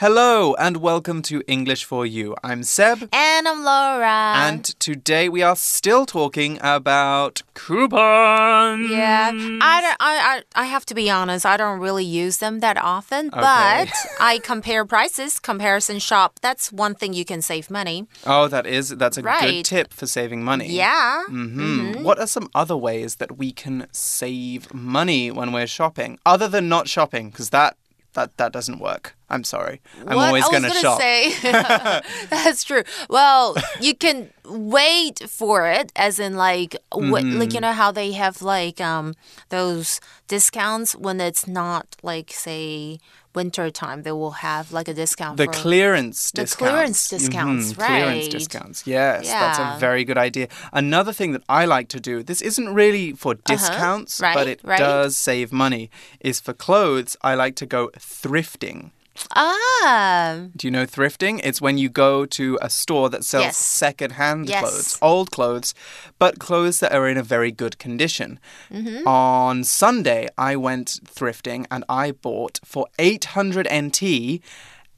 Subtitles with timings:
[0.00, 2.36] Hello and welcome to English for You.
[2.44, 3.08] I'm Seb.
[3.12, 4.32] And I'm Laura.
[4.36, 8.88] And today we are still talking about coupons.
[8.92, 12.60] yeah, I, don't, I, I, I have to be honest, I don't really use them
[12.60, 13.40] that often, Okay.
[13.40, 16.38] but I compare prices, comparison shop.
[16.42, 18.06] That's one thing you can save money.
[18.24, 20.68] Oh, that is that's a good tip for saving money.
[20.70, 21.24] Yeah.
[21.24, 26.46] hmm What are some other ways that we can save money when we're shopping, other
[26.46, 27.30] than not shopping?
[27.30, 27.76] Because that
[28.12, 29.16] that that doesn't work.
[29.30, 29.80] I'm sorry.
[30.06, 30.28] I'm What?
[30.28, 31.00] always gonna gonna shop.
[31.00, 31.34] say
[32.30, 32.82] that's true.
[33.10, 37.38] Well, you can wait for it, as in like, what, Mm-hmm.
[37.38, 39.14] like you know how they have like um
[39.50, 42.98] those discounts when it's not like say
[43.34, 44.02] winter time.
[44.02, 45.36] They will have like a discount.
[45.36, 46.54] The clearance The discounts.
[46.56, 48.30] clearance discounts, Mhm, Clearance right.
[48.30, 48.86] discounts.
[48.86, 49.40] Yes, yeah.
[49.40, 50.48] that's a very good idea.
[50.72, 54.38] Another thing that I like to do, this isn't really for discounts, but Uh-huh.
[54.38, 54.78] Right, it right.
[54.78, 55.90] does save money,
[56.20, 58.90] is for clothes, I like to go thrifting.
[59.34, 61.40] Ah, Do you know thrifting?
[61.44, 63.56] It's when you go to a store that sells Yes.
[63.56, 64.60] second-hand Yes.
[64.60, 65.74] clothes, old clothes,
[66.18, 68.38] but clothes that are in a very good condition.
[68.72, 69.06] Mm-hmm.
[69.06, 74.40] On Sunday, I went thrifting and I bought for 800 NT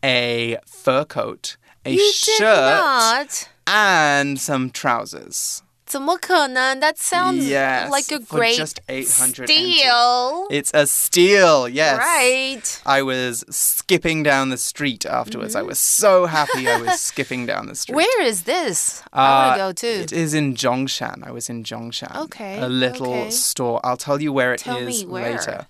[0.02, 5.62] a fur coat, a you shirt, and some trousers.
[5.89, 6.79] 怎么可能?
[6.79, 10.47] That sounds Yes, like a for great just 800 steal.
[10.49, 11.97] It's a steal, yes.
[11.99, 12.81] Right.
[12.85, 15.55] I was skipping down the street afterwards.
[15.55, 17.93] I was so happy I was skipping down the street.
[17.95, 18.19] Mm-hmm.
[18.19, 19.03] Where is this?
[19.13, 20.01] I Uh, want to go too.
[20.03, 21.23] It is in Zhongshan.
[21.23, 22.15] I was in Zhongshan.
[22.25, 23.29] Okay, A little okay.
[23.29, 23.79] store.
[23.83, 25.37] I'll tell you where it is Tell me where.
[25.37, 25.67] later.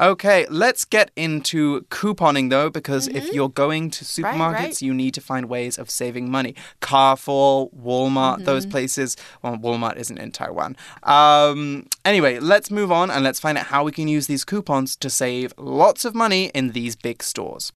[0.00, 4.54] Okay, let's get into couponing though, because if you're going to supermarkets, Mm-hmm.
[4.54, 4.82] right.
[4.82, 6.54] you need to find ways of saving money.
[6.80, 8.70] Carrefour, Walmart, those Mm-hmm.
[8.70, 9.16] places.
[9.42, 10.76] Well, Walmart isn't in Taiwan.
[11.02, 14.96] Um, anyway, let's move on and let's find out how we can use these coupons
[14.96, 17.70] to save lots of money in these big stores.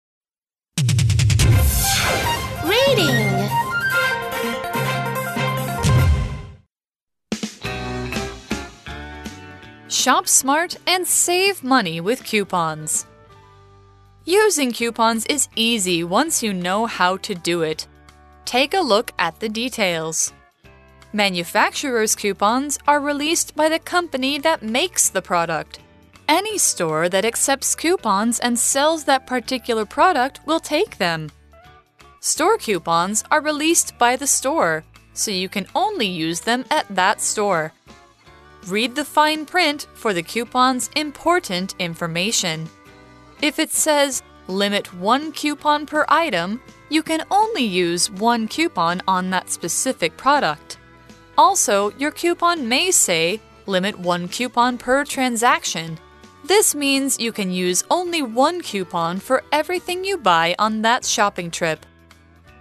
[2.65, 3.51] Reading.
[9.95, 13.07] Shop smart and save money with coupons.
[14.25, 17.87] Using coupons is easy once you know how to do it.
[18.45, 20.33] Take a look at the details.
[21.13, 25.79] Manufacturer's coupons are released by the company that makes the product.
[26.29, 31.31] Any store that accepts coupons and sells that particular product will take them.
[32.19, 37.21] Store coupons are released by the store, so you can only use them at that
[37.21, 37.73] store.
[38.67, 42.67] Read the fine print for the coupon's important information.
[43.43, 49.29] If it says limit one coupon per item, you can only use one coupon on
[49.31, 50.79] that specific product.
[51.37, 55.99] Also, your coupon may say limit one coupon per transaction.
[56.45, 61.51] This means you can use only one coupon for everything you buy on that shopping
[61.51, 61.85] trip.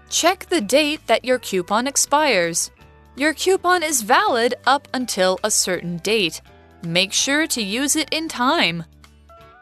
[0.09, 2.72] Check the date that your coupon expires.
[3.16, 6.41] Your coupon is valid up until a certain date.
[6.84, 8.85] Make sure to use it in time.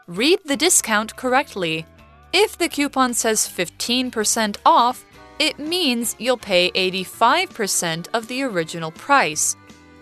[0.06, 1.84] Read the discount correctly.
[2.32, 5.04] If the coupon says 15% off,
[5.38, 9.54] it means you'll pay 85% of the original price.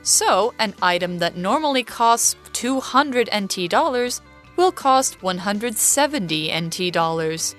[0.02, 4.22] So, an item that normally costs 200 NT dollars
[4.56, 7.56] will cost 170 NT dollars.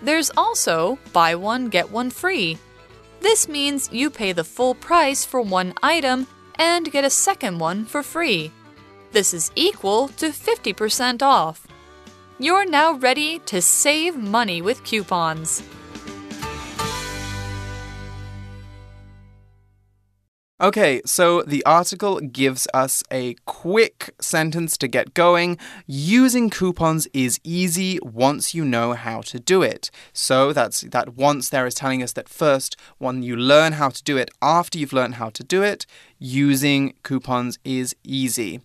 [0.00, 2.58] There's also buy one, get one free.
[3.26, 7.84] This means you pay the full price for one item and get a second one
[7.84, 8.52] for free.
[9.10, 11.66] This is equal to 50% off.
[12.38, 15.64] You're now ready to save money with coupons.
[20.58, 25.58] Okay, so the article gives us a quick sentence to get going.
[25.86, 29.90] Using coupons is easy once you know how to do it.
[30.14, 34.02] So that's that once there is telling us that first, when you learn how to
[34.02, 35.84] do it, after you've learned how to do it,
[36.18, 38.62] using coupons is easy.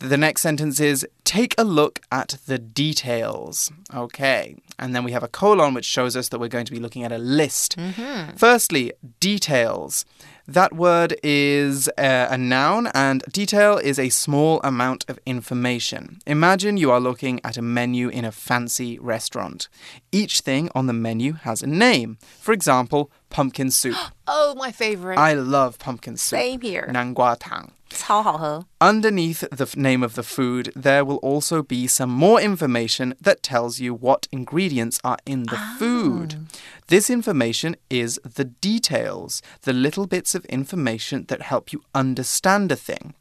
[0.00, 3.70] The next sentence is take a look at the details.
[3.94, 4.56] Okay.
[4.76, 7.04] And then we have a colon which shows us that we're going to be looking
[7.04, 7.78] at a list.
[7.78, 8.36] Mm-hmm.
[8.36, 10.04] Firstly, details.
[10.47, 16.19] That word is uh, a noun, and detail is a small amount of information.
[16.25, 19.67] Imagine you are looking at a menu in a fancy restaurant.
[20.11, 22.17] Each thing on the menu has a name.
[22.39, 23.97] For example, pumpkin soup.
[24.25, 25.17] Oh, my favorite.
[25.19, 26.39] I love pumpkin soup.
[26.39, 26.87] Same here.
[26.93, 27.71] 南瓜汤.
[27.89, 28.65] 超好喝.
[28.82, 33.78] Underneath the name of the food, there will also be some more information that tells
[33.78, 35.76] you what ingredients are in the ah.
[35.78, 36.48] food.
[36.88, 42.76] This information is the details, the little bits of information that help you understand a
[42.76, 43.14] thing.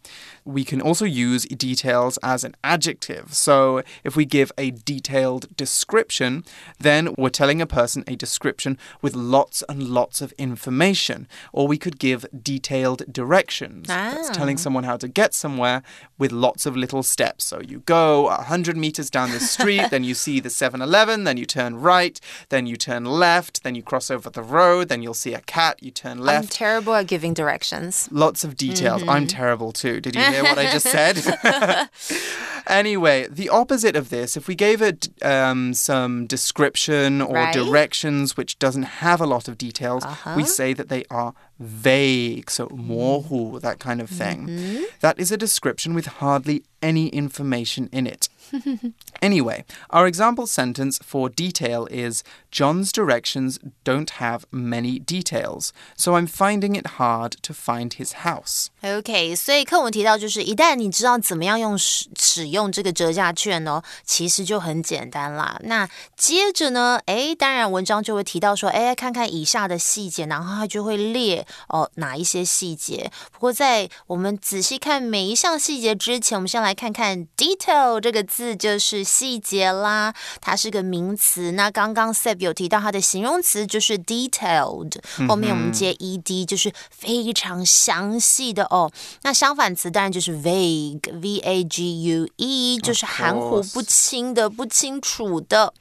[0.43, 3.35] We can also use details as an adjective.
[3.35, 6.43] So if we give a detailed description,
[6.79, 11.27] then we're telling a person a description with lots and lots of information.
[11.53, 13.87] Or we could give detailed directions.
[13.87, 14.59] That's telling ah.
[14.59, 17.45] someone how to get somewhere with lots of little steps.
[17.45, 21.38] So you go 100 meters down the street, then you see the 7 Eleven, then
[21.38, 22.19] you turn right,
[22.50, 25.81] then you turn left, then you cross over the road, then you'll see a cat,
[25.81, 26.44] you turn left.
[26.44, 28.07] I'm terrible at giving directions.
[28.12, 29.01] Lots of details.
[29.01, 29.15] Mm -hmm.
[29.18, 30.00] I'm terrible too.
[30.00, 31.15] Did you hear what I just said?
[32.68, 37.53] anyway, the opposite of this, if we gave it um, some description or right.
[37.53, 40.36] directions which doesn't have a lot of details, uh -huh.
[40.36, 44.45] we say that they are vague, so 模糊, that kind of thing.
[44.45, 44.81] Mm -hmm.
[44.99, 48.28] That is a description with hardly any information in it.
[49.20, 52.22] anyway, our example sentence for detail is
[52.52, 58.68] John's directions don't have many details, so I'm finding it hard to find his house.
[58.82, 65.58] OK，所以课文提到，就是一旦你知道怎么样用使使用这个折价券哦，其实就很简单啦。
[65.64, 73.10] 那接着呢，哎，当然文章就会提到说，哎，看看以下的细节，然后它就会列哦哪一些细节。
[73.32, 81.51] 不过在我们仔细看每一项细节之前，我们先来 看看 detail 这个字就是细节啦，它是个名词。
[81.53, 84.94] 那刚刚 Seb 有提到它的形容词就是 detailed，
[85.27, 88.91] 后面我们接 ed 就是非常详细的哦。
[89.23, 95.74] 那相反词当然就是 vague，v a g u e 就是含糊不清的、不清楚的。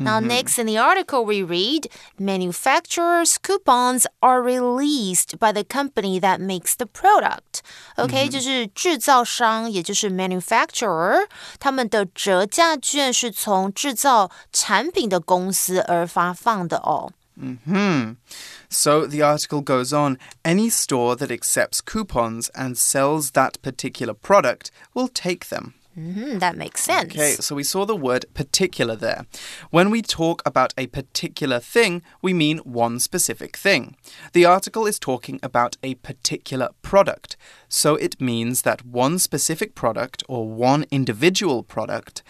[0.00, 0.28] Now, mm -hmm.
[0.28, 1.88] next in the article, we read
[2.18, 7.62] manufacturers' coupons are released by the company that makes the product.
[7.96, 8.30] OK，、mm hmm.
[8.30, 11.26] 就是制造商，也就是 manufacturer，
[11.58, 17.12] 他们的折价券是从制造产品的公司而发放的哦。
[17.38, 18.16] Mm hmm.
[18.70, 24.70] So the article goes on any store that accepts coupons and sells that particular product
[24.94, 25.74] will take them.
[25.97, 27.13] Mm -hmm, that makes sense.
[27.13, 29.25] Okay, so we saw the word particular there.
[29.71, 33.95] When we talk about a particular thing, we mean one specific thing.
[34.31, 40.23] The article is talking about a particular product, so it means that one specific product
[40.27, 42.23] or one individual product.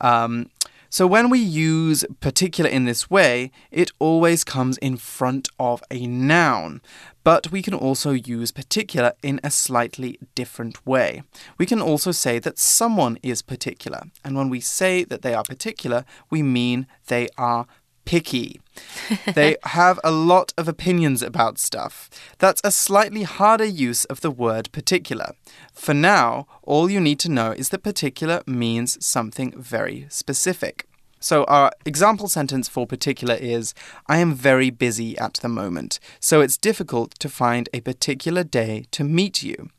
[0.00, 0.50] Um,
[0.88, 6.06] so when we use particular in this way, it always comes in front of a
[6.06, 6.80] noun.
[7.24, 11.22] But we can also use particular in a slightly different way.
[11.58, 14.02] We can also say that someone is particular.
[14.24, 17.66] And when we say that they are particular, we mean they are
[18.04, 18.60] picky.
[19.34, 22.08] they have a lot of opinions about stuff.
[22.38, 25.32] That's a slightly harder use of the word particular.
[25.72, 30.86] For now, all you need to know is that particular means something very specific.
[31.18, 33.74] So, our example sentence for particular is
[34.06, 38.84] I am very busy at the moment, so it's difficult to find a particular day
[38.92, 39.70] to meet you.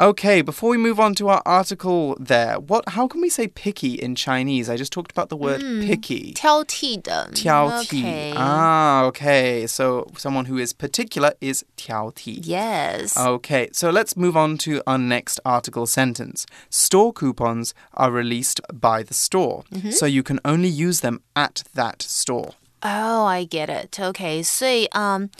[0.00, 3.92] Okay, before we move on to our article there, what how can we say picky
[3.92, 4.70] in Chinese?
[4.70, 6.32] I just talked about the word mm, picky.
[6.32, 8.00] 挑剔的.挑剔.
[8.00, 8.32] Okay.
[8.34, 9.66] Ah, okay.
[9.66, 12.40] So someone who is particular is 挑剔.
[12.42, 13.18] Yes.
[13.18, 16.46] Okay, so let's move on to our next article sentence.
[16.70, 19.92] Store coupons are released by the store, mm -hmm.
[19.92, 22.52] so you can only use them at that store.
[22.82, 24.00] Oh, I get it.
[24.00, 25.20] Okay, 所以嗯。
[25.20, 25.30] Um,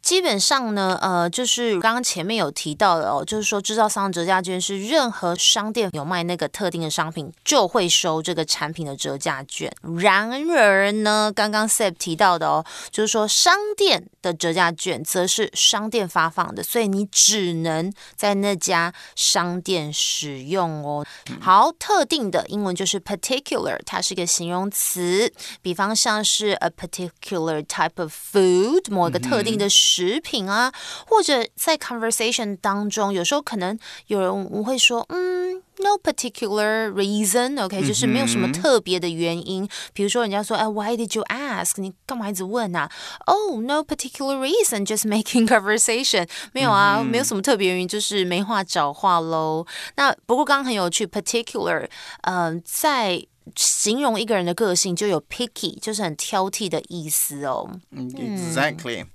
[0.00, 9.70] 基本上呢，呃，就是刚刚前面有提到的哦，就是说制造商折价券是任何商店有卖那个特定的商品就会收这个产品的折价券。
[9.98, 21.04] 然而呢，刚刚 Seb 提到的哦，就是说商店的折价券则是商店发放的，所以你只能在那家商店使用哦。
[21.40, 29.87] 好，特定的英文就是 particular，它是一个形容词，比方像是 a particular type of food，某一个特定的食。
[29.88, 30.72] 食品啊，
[31.06, 33.78] 或者在 conversation 当中，有时候可能
[34.08, 39.66] 有人会说，嗯，no particular reason，OK，、okay, 就是没有什么特别的原因。
[39.94, 41.80] 比如说，人家说，哎，Why did you ask？
[41.80, 42.90] 你干嘛一直问啊
[43.26, 46.28] ？Oh, no particular reason，just making conversation。
[46.52, 49.66] 没有啊，没有什么特别原因，就是没话找话喽。
[49.96, 51.88] 那不过刚刚很有趣，particular，
[52.22, 53.24] 嗯、呃，在
[53.56, 57.70] 形容一个人的个性就有 picky，就是很挑剔的意思哦。
[57.94, 59.06] Exactly.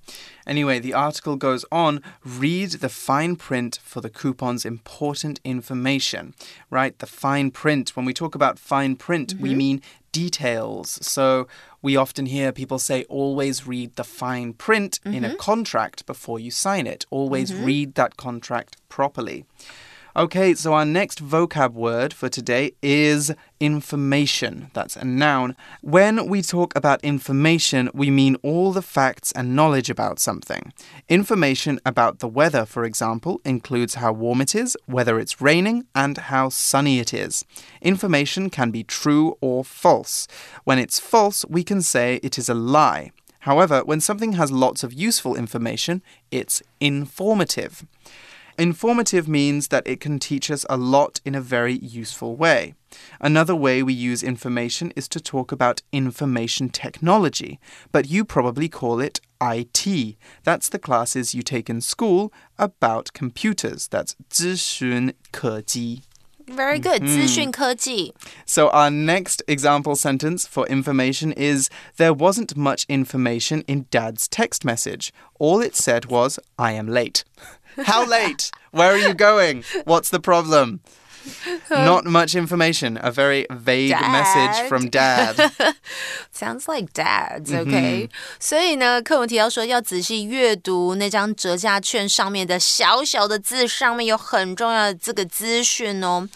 [0.46, 6.34] Anyway, the article goes on read the fine print for the coupon's important information.
[6.70, 6.98] Right?
[7.00, 7.96] The fine print.
[7.96, 9.44] When we talk about fine print, mm -hmm.
[9.44, 9.58] we mm-hmm.
[9.58, 9.82] mean
[10.12, 11.00] details.
[11.02, 11.48] So
[11.82, 15.18] we often hear people say, always read the fine print mm -hmm.
[15.18, 15.38] in a mm-hmm.
[15.38, 17.06] contract before you sign it.
[17.10, 17.66] Always mm -hmm.
[17.66, 19.46] read that contract properly.
[20.16, 24.70] Okay, so our next vocab word for today is information.
[24.76, 25.56] That's a noun.
[25.82, 30.72] When we talk about information, we mean all the facts and knowledge about something.
[31.10, 36.16] Information about the weather, for example, includes how warm it is, whether it's raining, and
[36.16, 37.44] how sunny it is.
[37.82, 40.28] Information can be true or false.
[40.64, 43.14] When it's false, we can say it is a lie.
[43.40, 47.84] However, when something has lots of useful information, it's informative.
[48.59, 52.75] Informative means that it can teach us a lot in a very useful way.
[53.21, 57.61] Another way we use information is to talk about information technology,
[57.93, 60.17] but you probably call it IT.
[60.43, 63.87] That's the classes you take in school about computers.
[63.87, 66.03] That's 资讯科技.
[66.49, 67.03] Very good.
[67.07, 68.15] 资讯科技.
[68.47, 74.65] So, our next example sentence for information is There wasn't much information in Dad's text
[74.65, 75.13] message.
[75.39, 77.25] All it said was, I am late.
[77.78, 78.52] How late?
[78.72, 79.64] Where are you going?
[79.86, 80.82] What's the problem?
[81.69, 82.97] Not much information.
[83.03, 84.13] A very vague Dad.
[84.13, 85.51] message from dad.
[86.33, 88.09] Sounds like dads, OK？、
[88.39, 96.27] 所以呢，课文提到说要仔细阅读那张折价券上面的小小的字，上面有很重要的这个资讯哦。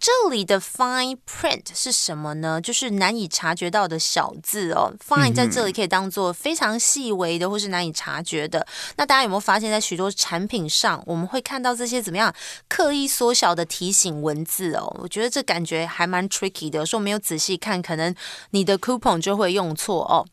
[0.00, 2.60] 这里的 fine print 是什么呢？
[2.60, 4.92] 就是难以察觉到的小字哦。
[5.06, 8.66] fine 在这里可以当做非常细微的，或是难以察觉的。
[8.96, 12.34] 那大家有没有发现，在许多产品上，我们会看到这些怎么样
[12.68, 14.93] 刻意缩小的提醒文 字哦？
[14.99, 18.13] 我觉得这感觉还蛮 tricky 的，有时候没有仔细看，可能
[18.49, 20.25] 你的 coupon 就会用错哦。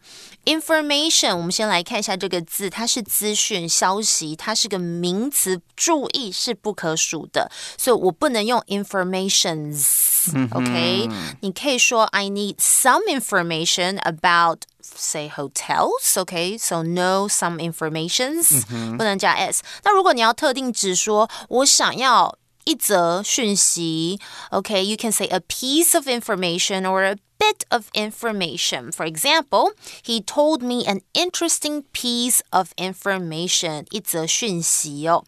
[0.44, 10.10] Information，我们先来看一下这个字，它是资讯、消息，它是个名词，注意是不可数的，所以我不能用 informations。
[10.52, 11.08] OK，、
[11.40, 16.56] 你可以说 I need some information about say hotels, okay?
[16.56, 18.64] So know some informations，、
[18.96, 19.62] 不能加 s。
[19.82, 24.19] 那如果你要特定指说我想要一则讯息，
[24.51, 24.81] okay?
[24.83, 28.91] You can say a piece of information or a bit of information.
[28.91, 29.71] For example,
[30.03, 33.85] he told me an interesting piece of information.
[33.91, 35.23] 一则讯息哦。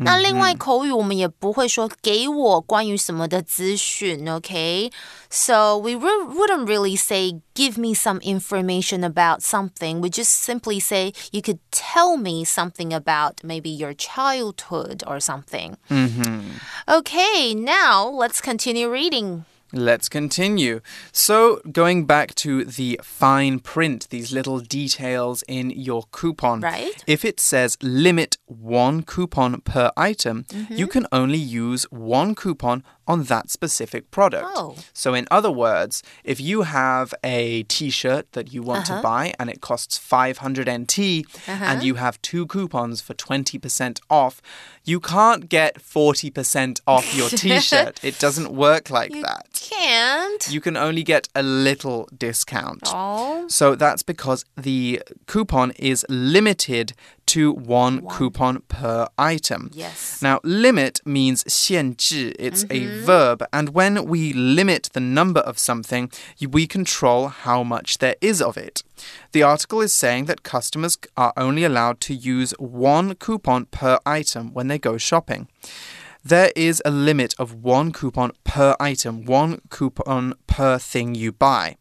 [0.00, 10.00] 那另外口语我们也不会说给我关于什么的资讯，OK？So we re wouldn't really say give me some information about something.
[10.00, 15.76] We just simply say you could tell me something about maybe your childhood or something.
[16.86, 19.44] Okay, now let's continue reading.
[19.75, 20.81] Let's continue.
[21.11, 26.61] So, going back to the fine print, these little details in your coupon.
[26.61, 27.03] Right.
[27.07, 30.75] If it says limit one coupon per item, Mm-hmm.
[30.75, 34.45] you can only use one coupon on that specific product.
[34.55, 34.75] Oh.
[34.93, 38.97] So, in other words, if you have a t shirt that you want Uh-huh.
[38.97, 44.41] to buy and it costs 500 NT and you have two coupons for 20% off,
[44.85, 47.99] you can't get 40% off your t shirt.
[48.03, 49.62] it doesn't work like that.
[49.63, 50.51] Can't.
[50.51, 52.83] You can only get a little discount.
[52.87, 53.45] Oh.
[53.47, 56.91] So that's because the coupon is limited
[57.27, 59.69] to one, coupon per item.
[59.73, 60.21] Yes.
[60.21, 62.33] Now, limit means 限制.
[62.37, 63.05] It's a mm-hmm.
[63.05, 63.43] verb.
[63.53, 66.11] And when we limit the number of something,
[66.49, 68.83] we control how much there is of it.
[69.31, 74.53] The article is saying that customers are only allowed to use one coupon per item
[74.53, 75.47] when they go shopping.
[76.25, 81.75] There is a limit of one coupon per item, one coupon per thing you buy.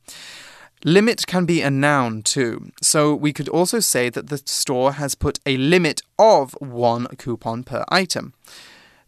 [0.84, 2.72] Limit can be a noun too.
[2.82, 7.62] So we could also say that the store has put a limit of one coupon
[7.62, 8.34] per item.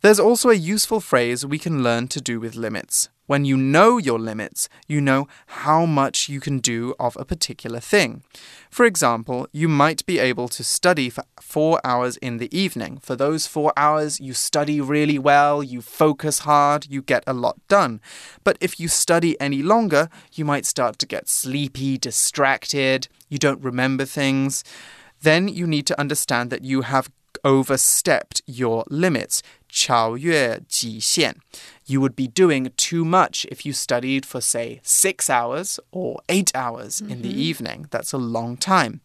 [0.02, 3.08] There's also a useful phrase we can learn to do with limits.
[3.26, 7.80] When you know your limits, you know how much you can do of a particular
[7.80, 8.22] thing.
[8.70, 12.98] For example, you might be able to study for four hours in the evening.
[12.98, 17.56] For those four hours, you study really well, you focus hard, you get a lot
[17.68, 18.02] done.
[18.42, 23.62] But if you study any longer, you might start to get sleepy, distracted, you don't
[23.62, 24.64] remember things.
[25.22, 27.10] Then you need to understand that you have
[27.44, 29.42] overstepped your limits.
[29.73, 31.35] 超越极限.
[31.85, 36.51] You would be doing too much if you studied for, say, six hours or eight
[36.53, 37.87] hours in the evening.
[37.89, 39.01] That's a long time.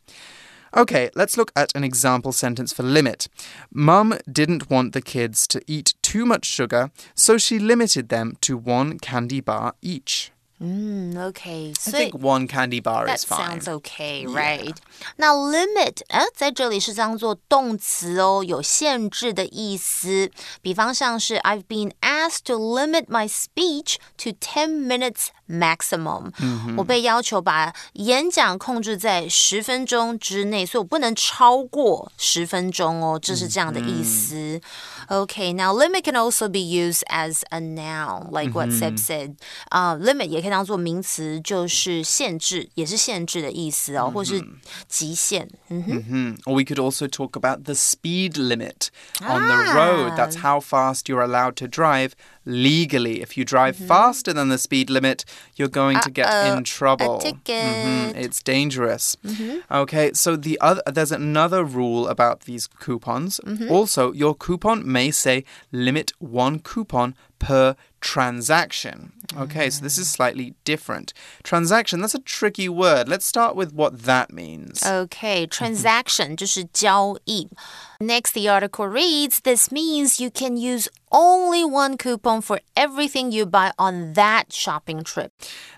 [0.77, 3.29] Okay, let's look at an example sentence for limit.
[3.73, 8.57] Mum didn't want the kids to eat too much sugar, so she limited them to
[8.57, 10.33] one candy bar each.
[10.61, 13.61] 嗯，OK， I 所以 think one candy bar That is fine.
[13.61, 14.75] sounds okay, right?
[15.17, 20.31] 那 limit 哎，在这里是当做动词哦，有限制的意思。
[20.63, 26.33] 比方像是 I've been asked to limit my speech to 10 minutes maximum。
[26.77, 34.61] 我被要求把演讲控制在十分钟之内，所以我不能超过十分钟哦，这是这样的意思。
[35.09, 39.35] Okay, now limit can also be used as a noun, like what Seb said.
[39.69, 44.43] 啊、uh,，limit 也可以当做名词，就是限制，也是限制的意思哦，或是
[44.89, 45.49] 极限。
[45.69, 46.05] 嗯哼。
[46.05, 46.37] Hmm.
[46.45, 48.89] Or we could also talk about the speed limit
[49.21, 50.17] on the road.
[50.17, 52.13] That's how fast you're allowed to drive
[52.50, 53.22] legally.
[53.22, 53.88] If you drive mm-hmm.
[53.88, 55.24] faster than the speed limit,
[55.56, 57.18] you're going to get in trouble.
[57.18, 58.16] A ticket.
[58.18, 59.16] It's dangerous.
[59.26, 59.74] Mm-hmm.
[59.74, 63.40] Okay, so the other there's another rule about these coupons.
[63.70, 69.13] Also, your coupon may say limit one coupon per transaction.
[69.37, 71.13] Okay, so this is slightly different.
[71.43, 73.09] Transaction, that's a tricky word.
[73.09, 74.85] Let's start with what that means.
[74.85, 77.49] Okay, transaction 就是交易。
[78.01, 83.73] Next, the article reads This means you can use only one coupon for everything you buy
[83.79, 85.31] on that shopping trip.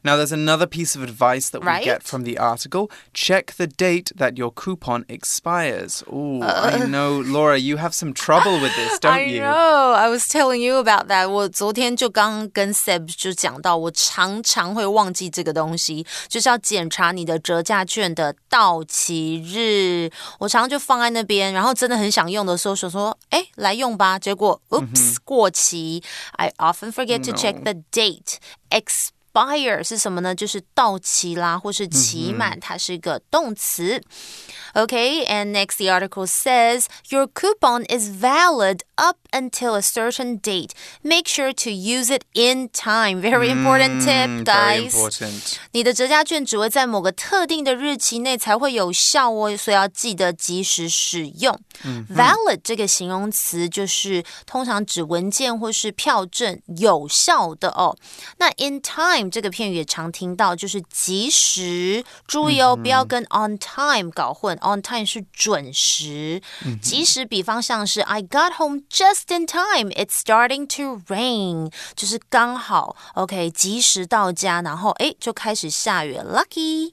[0.03, 1.85] Now, there's another piece of advice that we Right?
[1.85, 2.91] get from the article.
[3.15, 6.03] Check the date that your coupon expires.
[6.11, 9.41] Oh, I know, Laura, you have some trouble with this, don't I you?
[9.41, 9.93] know.
[9.97, 11.31] I was telling you about that.
[11.31, 20.11] 我 昨天就刚跟 Seb 就讲到，我常常会忘记这个东西，就是要检查你的折价券的到期日。
[20.38, 24.19] 我常常就放在那边，然后真的很想用的时候，想说，哎，来用吧。
[24.19, 26.03] 结果，oops，、过期。
[26.33, 28.37] I often forget to check the date.
[28.71, 30.35] Expire 是什么呢？
[30.35, 34.03] 就是到期啦，或是期满，它是一个动词。
[34.75, 40.71] Okay, and next the article says your coupon is valid up until a certain date.
[41.03, 43.21] Make sure to use it in time.
[43.21, 44.91] Very important tip, Mm, Very guys.
[44.93, 45.57] important.
[45.73, 51.59] 你的折价券只会在某个特定的日期内才会有效哦，所以要记得及时使用。
[52.09, 57.95] Valid 这个形容词就是通常指文件或是票证有效的哦。
[58.38, 62.02] 那 in time 这个片语也常听到，就是及时。
[62.26, 64.56] 注意哦，不要跟 on time 搞混。
[64.63, 66.41] on time 是准时，
[66.80, 67.26] 及时。
[67.26, 69.91] 比方像是 I got home just in time.
[69.97, 76.93] It's starting to rain，就是刚好 OK 及时到家，然后诶就开始下雨，lucky。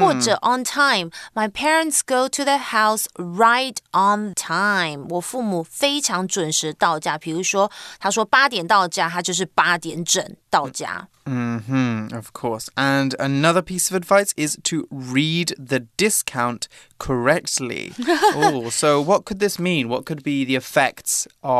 [0.00, 1.10] 或者 on time.
[1.34, 5.06] My parents go to the house right on time.
[5.10, 7.16] 我父母非常准时到家。
[7.18, 11.08] 比如说，他说八点到家，他就是八点整到家。
[11.24, 12.68] hmm of course.
[12.74, 17.92] And another piece of advice is to read the discount correctly.
[18.34, 19.88] oh, so what could this mean?
[19.88, 21.51] What could be the effects of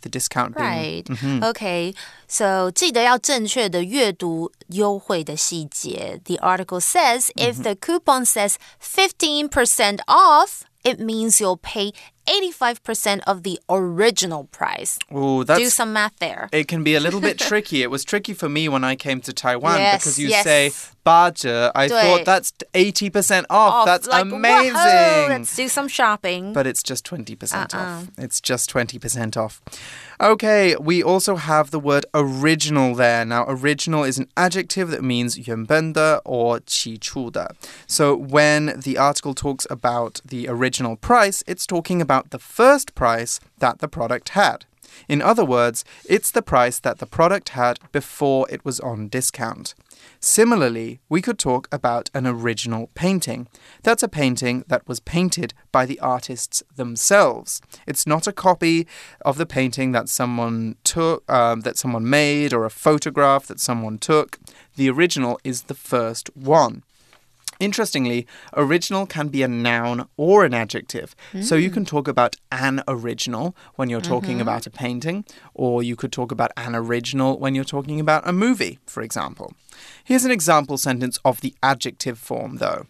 [0.00, 0.66] the discount being?
[0.66, 1.04] Right.
[1.42, 1.94] Okay.
[2.28, 6.20] So 记得要正确的阅读优惠的细节。
[6.24, 11.92] The article says if the coupon says 15% off, it means you'll pay
[12.30, 14.98] 85% of the original price.
[15.12, 16.48] Oh, Do that's some math there.
[16.52, 17.82] it can be a little bit tricky.
[17.82, 20.42] It was tricky for me when I came to Taiwan Yes, because you yes.
[20.44, 20.72] say
[21.04, 21.70] baja.
[21.74, 22.02] I 对。
[22.02, 23.72] thought that's 80% off.
[23.76, 24.74] Off, That's like, amazing.
[24.74, 26.52] Whoa, let's do some shopping.
[26.52, 27.78] but it's just 20% Uh-uh.
[27.80, 28.06] off.
[28.18, 29.60] It's just 20% off.
[30.20, 33.24] Okay, we also have the word original there.
[33.24, 37.54] Now, original is an adjective that means 原本的 or 起初的.
[37.86, 43.39] So, when the article talks about the original price, it's talking about the first price
[43.59, 44.65] that the product had.
[45.07, 49.73] In other words, it's the price that the product had before it was on discount.
[50.19, 53.47] Similarly, we could talk about an original painting.
[53.83, 57.61] That's a painting that was painted by the artists themselves.
[57.87, 58.87] It's not a copy
[59.25, 63.97] of the painting that someone took, um, that someone made, or a photograph that someone
[63.97, 64.39] took.
[64.75, 66.83] The original is the first one.
[67.61, 68.25] Interestingly,
[68.57, 71.15] original can be a noun or an adjective.
[71.41, 71.75] So you hmm.
[71.75, 74.41] can talk about an original when you're talking mm-hmm.
[74.41, 78.33] about a painting, or you could talk about an original when you're talking about a
[78.33, 79.53] movie, for example.
[80.03, 82.87] Here's an example sentence of the adjective form, though.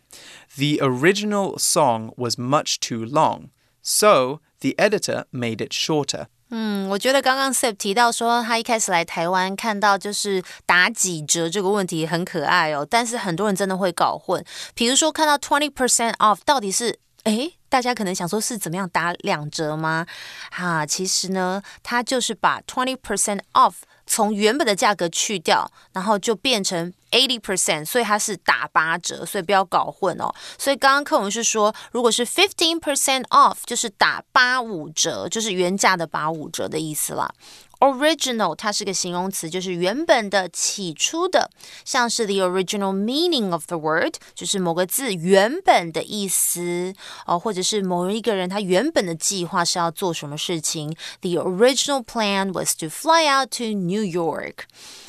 [0.58, 6.28] The original song was much too long, so the editor made it shorter.
[6.54, 14.44] 嗯，我觉得刚刚 Sip 提到说，他一开始来台湾看到就是打几折这个问题很可爱哦，但是很多人真的会搞混。
[14.76, 20.06] 比如说看到 twenty percent off，到底是诶，大家可能想说是怎么样打两折吗？
[20.52, 23.76] 哈、其实呢，他就是把 twenty percent off
[24.14, 30.30] 从原本的价格去掉，然后就变成 eighty percent，所以它是打八折，所以不要搞混哦。
[30.58, 37.34] 所以刚刚课文是说，如果是 fifteen percent off，就是打八五折，就是原价的八五折的意思了。
[37.81, 41.51] original 它是个形容词，就是原本的、起初的，
[41.85, 46.95] 像是 the original meaning of the word，就是某个字原本的意思
[47.27, 50.97] 哦，或者是某一个人他原本的计划是要做什么事情。
[51.21, 54.65] The original plan was to fly out to New York。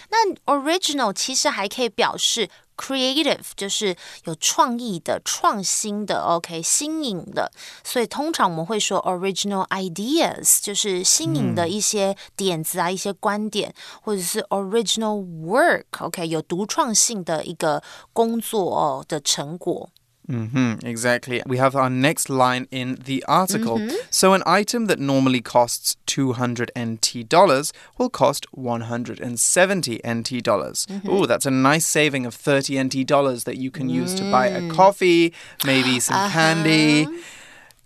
[0.09, 2.49] 那 original 其实还可以表示
[2.82, 7.48] creative，就是有创意的、创新的，OK，新颖的。
[7.84, 17.80] 所以通常我们会说 original ideas，就是新颖的一些点子啊、一些观点，或者是 original work，OK，有独创性的一个
[18.12, 19.88] 工作哦的成果。
[20.30, 21.42] Mm-hmm, exactly.
[21.46, 23.78] We have our next line in the article.
[23.78, 23.96] Mm-hmm.
[24.10, 30.86] So, an item that normally costs 200 NT dollars will cost 170 NT dollars.
[31.06, 34.46] Oh, that's a nice saving of 30 NT dollars that you can use to buy
[34.46, 34.70] a mm.
[34.70, 35.32] coffee,
[35.64, 36.32] maybe some uh-huh.
[36.32, 37.06] candy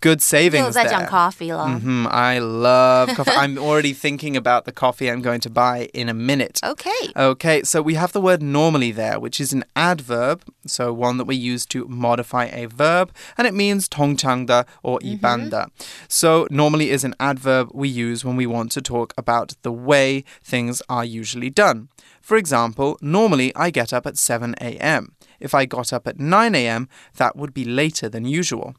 [0.01, 0.75] good savings.
[0.75, 1.09] there.
[1.09, 3.37] coffee mm -hmm, I love coffee.
[3.37, 6.61] I'm already thinking about the coffee I'm going to buy in a minute.
[6.63, 7.03] Okay.
[7.17, 11.27] Okay, so we have the word normally there, which is an adverb, so one that
[11.27, 15.63] we use to modify a verb, and it means tongchangda or ibanda.
[15.63, 15.87] Mm -hmm.
[16.09, 20.25] So normally is an adverb we use when we want to talk about the way
[20.51, 21.89] things are usually done.
[22.27, 25.13] For example, normally I get up at 7 a.m.
[25.39, 28.75] If I got up at 9 a.m., that would be later than usual.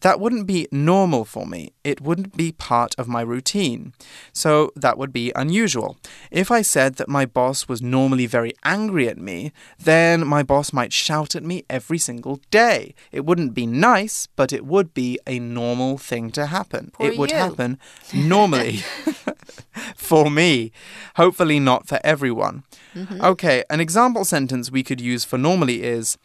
[0.00, 1.72] That wouldn't be normal for me.
[1.84, 3.92] It wouldn't be part of my routine.
[4.32, 5.98] So that would be unusual.
[6.30, 10.72] If I said that my boss was normally very angry at me, then my boss
[10.72, 12.94] might shout at me every single day.
[13.12, 16.92] It wouldn't be nice, but it would be a normal thing to happen.
[16.96, 17.36] For it would you.
[17.36, 17.78] happen
[18.14, 18.80] normally
[19.96, 20.72] for me.
[21.16, 22.64] Hopefully, not for everyone.
[22.94, 23.20] Mm-hmm.
[23.22, 26.18] Okay, an example sentence we could use for normally is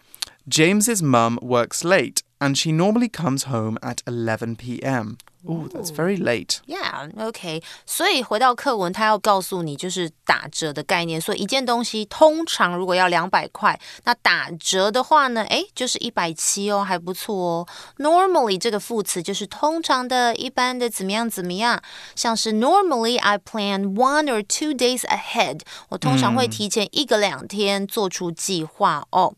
[0.47, 5.17] James's mum works late and she normally comes home at 11 p.m.
[5.48, 6.58] Ooh, that's very late.
[6.66, 7.62] Yeah, OK。
[7.86, 11.18] 所以回到课文，它要告诉你就是打折的概念。
[11.18, 17.66] 所以一件东西通常如果要两百块，那打折的话呢，诶，就是一百七哦，还不错哦。
[17.96, 21.82] Normally 这个副词就是通常的、一般的，怎么样怎么样。
[22.14, 29.32] 像是 Normally I plan one or two days ahead，我通常会提前一个两天做出计划哦。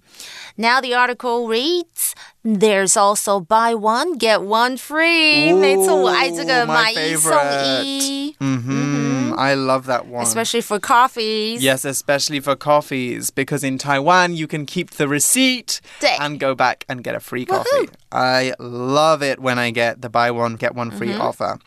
[0.57, 2.15] Now the article reads.
[2.45, 5.55] There's also buy one get one free.
[5.55, 7.33] 没错， 我爱这个 Ooh, 买 my 一送
[7.85, 8.37] 一。
[8.39, 10.23] hmm I love that one.
[10.25, 11.63] Especially for coffees.
[11.63, 16.55] Yes, especially for coffees, because in Taiwan you can keep the receipt 对 and go
[16.55, 17.89] back and get a free coffee.
[18.11, 21.59] I love it when I get the buy one, get one free offer.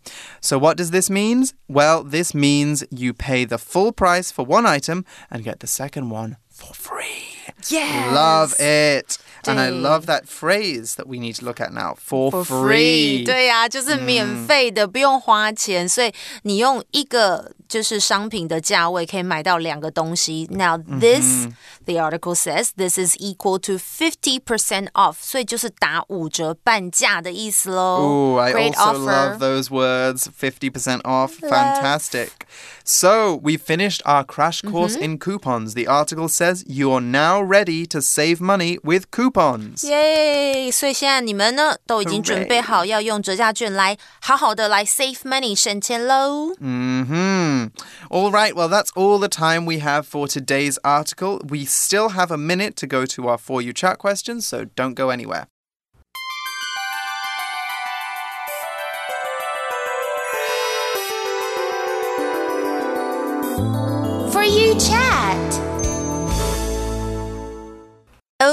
[0.41, 1.45] So, what does this mean?
[1.67, 6.11] Well, this means you pay the full price for one item and get the second
[6.11, 7.25] one for free.
[7.67, 8.13] Yes.
[8.13, 9.17] Love it.
[9.47, 12.43] And I 对 love that phrase that we need to look at now for, For
[12.43, 13.21] free.
[13.21, 20.47] free，对呀、就是免费的，不用花钱，所以你用一个就是商品的价位可以买到两个东西。
[20.49, 28.01] Now this、the article says this is equal to fifty percent off，所以就是打五折半价的意思喽。
[28.01, 29.05] Ooh, I Great also offer.
[29.05, 30.25] love those words.
[30.39, 31.33] 50% off.
[31.39, 32.29] Fantastic.
[32.83, 35.03] So, we finished our crash course Mm-hmm.
[35.03, 35.73] in coupons.
[35.75, 39.28] The article says you're now ready to save money with coupons.
[39.87, 46.53] 耶所以现在你们呢都已经 Hooray 准备好要用折价券来好好的来 save money 省钱喽。
[46.59, 47.71] Hmm.
[48.09, 48.53] All right.
[48.53, 51.39] Well, that's all the time we have for today's article.
[51.47, 54.95] We still have a minute to go to our For You Chat questions, so don't
[54.95, 55.47] go anywhere.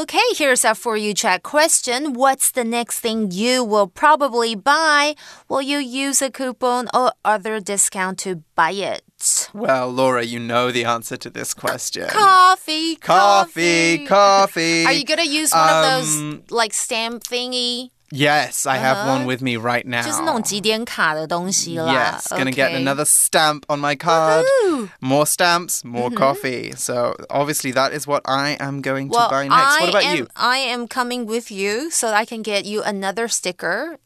[0.08, 2.14] Okay, here's our for you chat question.
[2.14, 5.16] What's the next thing you will probably buy?
[5.50, 9.50] Will you use a coupon or other discount to buy it?
[9.54, 12.08] Well, Laura, you know the answer to this question.
[12.08, 14.86] Coffee, Coffee, coffee.
[14.88, 17.92] Are you gonna use one of Um, those like stamp thingy?
[18.15, 19.09] Yes, I have Uh-huh.
[19.09, 20.03] one with me right now.
[20.05, 22.21] 就是那种几点卡的东西啦。
[22.21, 22.77] Yes, gonna get Okay.
[22.85, 24.45] another stamp on my card.
[24.67, 24.91] Woohoo!
[25.01, 26.19] More stamps, more Mm-hmm.
[26.19, 26.75] coffee.
[26.77, 29.77] So obviously that is what I am going to Well, buy next.
[29.77, 30.27] I what about am, you?
[30.37, 33.97] I am coming with you so I can get you another sticker.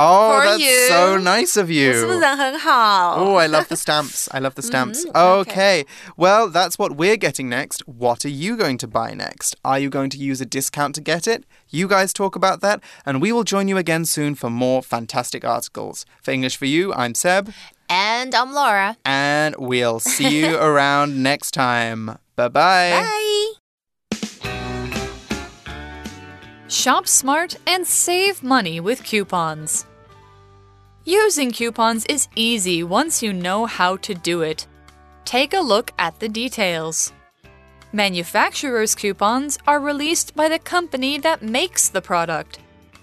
[0.00, 0.88] Oh, for that's you.
[0.88, 2.20] so nice of 我是不是 you.
[2.20, 3.16] 人很好？
[3.16, 4.28] Oh, I love the stamps.
[4.32, 5.04] I love the stamps.
[5.04, 5.40] Mm-hmm.
[5.42, 5.84] okay.
[6.16, 7.82] Well, that's what we're getting next.
[7.86, 9.56] What are you going to buy next?
[9.64, 11.44] Are you going to use a discount to get it?
[11.68, 15.44] You guys talk about that, and we will join you again soon for more fantastic
[15.44, 16.06] articles.
[16.22, 17.50] For English for You, I'm Seb,
[17.90, 18.96] And I'm Laura.
[19.04, 22.18] and we'll see you around next time.
[22.36, 22.90] Bye-bye.
[23.02, 23.61] Bye.
[26.73, 29.85] Shop smart and save money with coupons.
[31.05, 34.65] Using coupons is easy once you know how to do it.
[35.23, 37.13] Take a look at the details.
[37.91, 42.57] Manufacturer's coupons are released by the company that makes the product.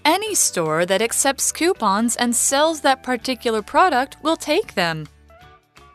[0.05, 5.07] Any store that accepts coupons and sells that particular product will take them.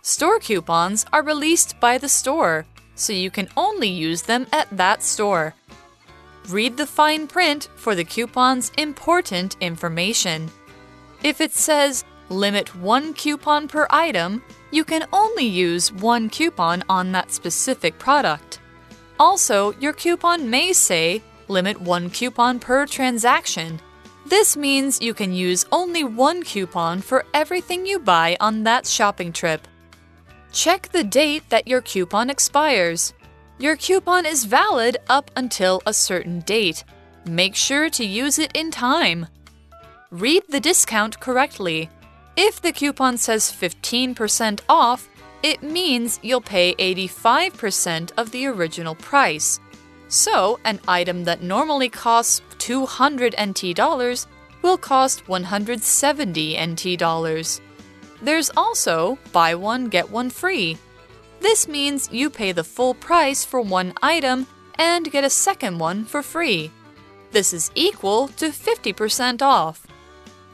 [0.01, 5.03] Store coupons are released by the store, so you can only use them at that
[5.03, 5.55] store.
[6.49, 10.51] Read the fine print for the coupon's important information.
[11.23, 17.11] If it says limit one coupon per item, you can only use one coupon on
[17.13, 18.59] that specific product.
[19.19, 23.79] Also, your coupon may say limit one coupon per transaction.
[24.27, 29.33] This means you can use only one coupon for everything you buy on that shopping
[29.33, 29.67] trip.
[30.51, 33.13] Check the date that your coupon expires.
[33.57, 36.83] Your coupon is valid up until a certain date.
[37.25, 39.27] Make sure to use it in time.
[40.11, 41.89] Read the discount correctly.
[42.35, 45.07] If the coupon says 15% off,
[45.41, 49.59] it means you'll pay 85% of the original price.
[50.09, 54.27] So, an item that normally costs 200 NT dollars
[54.61, 57.61] will cost 170 NT dollars.
[58.21, 60.77] There's also buy one, get one free.
[61.45, 64.47] This means you pay the full price for one item
[64.79, 66.71] and get a second one for free.
[67.33, 69.85] This is equal to 50% off.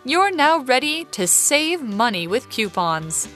[0.03, 3.29] You're now ready to save money with coupons.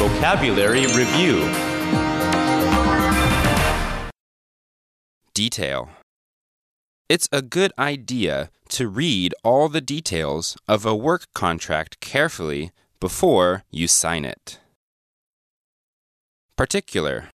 [0.00, 1.44] Vocabulary Review
[5.34, 5.90] Detail.
[7.10, 12.70] It's a good idea to read all the details of a work contract carefully
[13.00, 14.60] before you sign it.
[16.54, 17.30] Particular.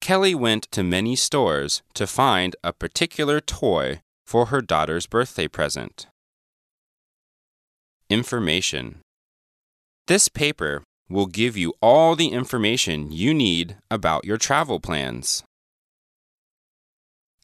[0.00, 6.06] Kelly went to many stores to find a particular toy for her daughter's birthday present.
[8.08, 9.00] Information.
[10.06, 15.44] This paper will give you all the information you need about your travel plans.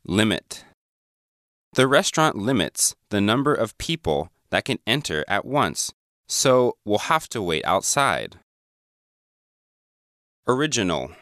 [0.06, 0.64] Limit.
[1.78, 5.92] The restaurant limits the number of people that can enter at once,
[6.26, 8.34] so we'll have to wait outside.
[10.48, 11.12] Original.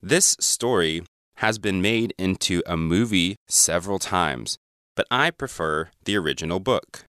[0.00, 1.02] This story
[1.44, 4.56] has been made into a movie several times,
[4.96, 7.04] but I prefer the original book.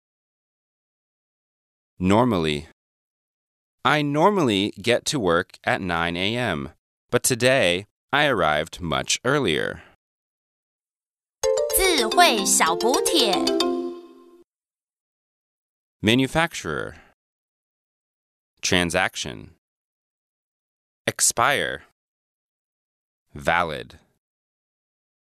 [1.98, 2.68] Normally.
[3.84, 6.70] I normally get to work at 9 a.m.,
[7.10, 9.82] but today I arrived much earlier.
[11.97, 13.33] 智慧小补帖。
[16.03, 16.93] Manufacturer.
[18.61, 19.55] Transaction.
[21.07, 21.81] Expire.
[23.33, 23.97] Valid.